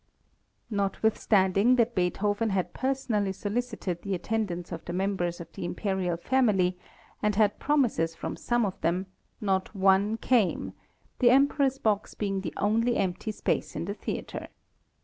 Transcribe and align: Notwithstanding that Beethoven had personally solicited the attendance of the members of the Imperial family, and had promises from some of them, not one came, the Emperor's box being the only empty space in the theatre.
Notwithstanding 0.71 1.75
that 1.75 1.93
Beethoven 1.93 2.49
had 2.49 2.73
personally 2.73 3.31
solicited 3.31 4.01
the 4.01 4.15
attendance 4.15 4.71
of 4.71 4.83
the 4.85 4.93
members 4.93 5.39
of 5.39 5.51
the 5.51 5.63
Imperial 5.63 6.17
family, 6.17 6.75
and 7.21 7.35
had 7.35 7.59
promises 7.59 8.15
from 8.15 8.35
some 8.35 8.65
of 8.65 8.81
them, 8.81 9.05
not 9.39 9.75
one 9.75 10.17
came, 10.17 10.73
the 11.19 11.29
Emperor's 11.29 11.77
box 11.77 12.15
being 12.15 12.41
the 12.41 12.51
only 12.57 12.97
empty 12.97 13.31
space 13.31 13.75
in 13.75 13.85
the 13.85 13.93
theatre. 13.93 14.47